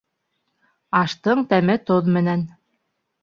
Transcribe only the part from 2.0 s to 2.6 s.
менән